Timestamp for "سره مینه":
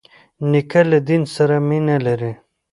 1.35-1.97